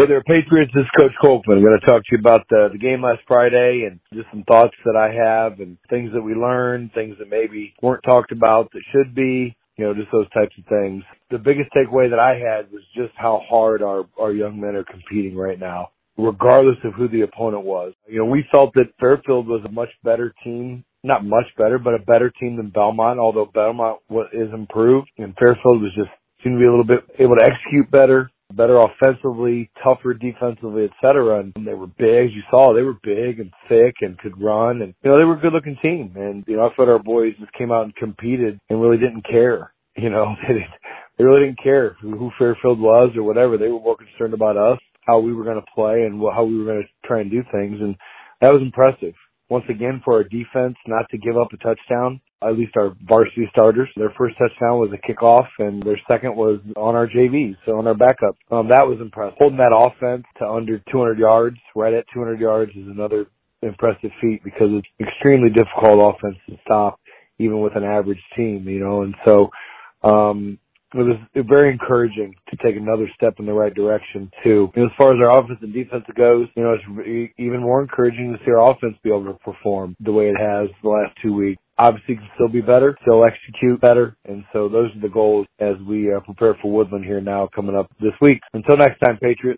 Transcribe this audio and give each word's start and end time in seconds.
Hey 0.00 0.06
there, 0.06 0.22
Patriots. 0.22 0.72
This 0.74 0.84
is 0.84 0.90
Coach 0.96 1.12
Kolkman. 1.22 1.56
I'm 1.56 1.62
going 1.62 1.78
to 1.78 1.86
talk 1.86 2.00
to 2.00 2.08
you 2.12 2.18
about 2.20 2.48
the, 2.48 2.70
the 2.72 2.78
game 2.78 3.02
last 3.02 3.20
Friday 3.28 3.86
and 3.86 4.00
just 4.14 4.30
some 4.30 4.44
thoughts 4.44 4.72
that 4.86 4.96
I 4.96 5.12
have 5.12 5.60
and 5.60 5.76
things 5.90 6.10
that 6.14 6.22
we 6.22 6.32
learned, 6.32 6.94
things 6.94 7.16
that 7.18 7.28
maybe 7.28 7.74
weren't 7.82 8.02
talked 8.02 8.32
about 8.32 8.72
that 8.72 8.80
should 8.92 9.14
be, 9.14 9.54
you 9.76 9.84
know, 9.84 9.92
just 9.92 10.10
those 10.10 10.30
types 10.30 10.56
of 10.56 10.64
things. 10.70 11.04
The 11.30 11.36
biggest 11.36 11.68
takeaway 11.76 12.08
that 12.08 12.18
I 12.18 12.40
had 12.40 12.72
was 12.72 12.80
just 12.96 13.12
how 13.14 13.42
hard 13.46 13.82
our, 13.82 14.04
our 14.18 14.32
young 14.32 14.58
men 14.58 14.74
are 14.74 14.84
competing 14.84 15.36
right 15.36 15.60
now, 15.60 15.90
regardless 16.16 16.78
of 16.82 16.94
who 16.94 17.06
the 17.06 17.20
opponent 17.20 17.64
was. 17.64 17.92
You 18.08 18.20
know, 18.20 18.24
we 18.24 18.48
felt 18.50 18.72
that 18.76 18.94
Fairfield 18.98 19.48
was 19.48 19.60
a 19.68 19.70
much 19.70 19.90
better 20.02 20.32
team 20.42 20.82
not 21.02 21.24
much 21.26 21.46
better, 21.58 21.78
but 21.78 21.94
a 21.94 21.98
better 21.98 22.30
team 22.40 22.56
than 22.56 22.68
Belmont, 22.68 23.18
although 23.18 23.50
Belmont 23.52 24.00
is 24.34 24.48
improved 24.52 25.08
and 25.16 25.34
Fairfield 25.38 25.80
was 25.80 25.92
just 25.94 26.10
seemed 26.42 26.56
to 26.56 26.60
be 26.60 26.66
a 26.66 26.70
little 26.70 26.84
bit 26.84 27.00
able 27.18 27.36
to 27.36 27.44
execute 27.44 27.90
better, 27.90 28.30
better 28.52 28.78
offensively, 28.78 29.70
tougher 29.82 30.14
defensively, 30.14 30.84
et 30.84 30.90
cetera. 31.00 31.40
And 31.40 31.66
they 31.66 31.74
were 31.74 31.86
big, 31.86 32.32
you 32.32 32.42
saw, 32.50 32.74
they 32.74 32.82
were 32.82 32.98
big 33.02 33.40
and 33.40 33.52
thick 33.68 33.96
and 34.00 34.18
could 34.18 34.40
run. 34.40 34.82
And, 34.82 34.94
you 35.02 35.10
know, 35.10 35.18
they 35.18 35.24
were 35.24 35.36
a 35.36 35.40
good 35.40 35.52
looking 35.52 35.76
team. 35.82 36.12
And, 36.16 36.44
you 36.46 36.56
know, 36.56 36.66
I 36.66 36.74
thought 36.74 36.88
our 36.88 36.98
boys 37.02 37.34
just 37.38 37.52
came 37.52 37.72
out 37.72 37.84
and 37.84 37.94
competed 37.96 38.58
and 38.68 38.80
really 38.80 38.98
didn't 38.98 39.24
care. 39.28 39.72
You 39.96 40.08
know, 40.08 40.36
they, 40.48 40.54
didn't, 40.54 40.70
they 41.18 41.24
really 41.24 41.46
didn't 41.46 41.62
care 41.62 41.96
who, 42.00 42.16
who 42.16 42.30
Fairfield 42.38 42.80
was 42.80 43.10
or 43.16 43.24
whatever. 43.24 43.58
They 43.58 43.66
were 43.66 43.80
more 43.80 43.96
concerned 43.96 44.34
about 44.34 44.56
us, 44.56 44.78
how 45.04 45.18
we 45.18 45.34
were 45.34 45.42
going 45.42 45.60
to 45.60 45.72
play 45.74 46.04
and 46.04 46.22
how 46.32 46.44
we 46.44 46.56
were 46.56 46.64
going 46.64 46.82
to 46.82 47.08
try 47.08 47.20
and 47.20 47.30
do 47.30 47.42
things. 47.52 47.78
And 47.80 47.96
that 48.40 48.52
was 48.52 48.62
impressive. 48.62 49.14
Once 49.50 49.64
again, 49.68 50.00
for 50.04 50.14
our 50.14 50.24
defense 50.24 50.76
not 50.86 51.04
to 51.10 51.18
give 51.18 51.36
up 51.36 51.48
a 51.52 51.56
touchdown 51.58 52.20
at 52.42 52.56
least 52.56 52.76
our 52.76 52.96
varsity 53.02 53.48
starters. 53.50 53.88
Their 53.96 54.12
first 54.16 54.36
touchdown 54.38 54.78
was 54.78 54.90
a 54.92 55.12
kickoff, 55.12 55.46
and 55.58 55.82
their 55.82 56.00
second 56.08 56.34
was 56.34 56.60
on 56.76 56.94
our 56.94 57.06
JV, 57.06 57.56
so 57.66 57.78
on 57.78 57.86
our 57.86 57.94
backup. 57.94 58.36
Um, 58.50 58.68
that 58.68 58.86
was 58.86 58.98
impressive. 59.00 59.36
Holding 59.38 59.58
that 59.58 59.76
offense 59.76 60.24
to 60.38 60.48
under 60.48 60.78
200 60.90 61.18
yards, 61.18 61.58
right 61.76 61.92
at 61.92 62.06
200 62.14 62.40
yards, 62.40 62.72
is 62.72 62.86
another 62.86 63.26
impressive 63.62 64.10
feat 64.20 64.42
because 64.42 64.68
it's 64.70 64.88
extremely 65.00 65.50
difficult 65.50 66.16
offense 66.16 66.36
to 66.48 66.56
stop, 66.64 66.98
even 67.38 67.60
with 67.60 67.76
an 67.76 67.84
average 67.84 68.22
team, 68.34 68.66
you 68.66 68.80
know. 68.80 69.02
And 69.02 69.14
so, 69.26 69.50
um, 70.02 70.58
it 70.94 70.98
was 70.98 71.16
very 71.48 71.70
encouraging 71.72 72.34
to 72.48 72.56
take 72.64 72.76
another 72.76 73.08
step 73.14 73.34
in 73.38 73.46
the 73.46 73.52
right 73.52 73.74
direction 73.74 74.30
too. 74.42 74.70
And 74.74 74.84
as 74.84 74.90
far 74.98 75.12
as 75.14 75.20
our 75.20 75.38
offense 75.38 75.58
and 75.62 75.72
defense 75.72 76.04
goes, 76.16 76.48
you 76.56 76.62
know, 76.62 76.74
it's 76.74 77.32
even 77.38 77.60
more 77.60 77.82
encouraging 77.82 78.32
to 78.32 78.38
see 78.44 78.50
our 78.50 78.70
offense 78.70 78.96
be 79.02 79.10
able 79.10 79.26
to 79.26 79.38
perform 79.44 79.96
the 80.00 80.12
way 80.12 80.28
it 80.28 80.36
has 80.38 80.68
the 80.82 80.88
last 80.88 81.16
two 81.22 81.32
weeks 81.32 81.62
obviously 81.80 82.14
it 82.14 82.18
can 82.18 82.28
still 82.34 82.48
be 82.48 82.60
better, 82.60 82.96
still 83.02 83.24
execute 83.24 83.80
better. 83.80 84.16
And 84.26 84.44
so 84.52 84.68
those 84.68 84.94
are 84.94 85.00
the 85.00 85.08
goals 85.08 85.46
as 85.58 85.76
we 85.88 86.12
uh, 86.12 86.20
prepare 86.20 86.56
for 86.60 86.70
Woodland 86.70 87.04
here 87.04 87.20
now 87.20 87.48
coming 87.54 87.74
up 87.74 87.90
this 88.00 88.12
week. 88.20 88.38
Until 88.52 88.76
next 88.76 89.00
time, 89.00 89.16
Patriots. 89.16 89.40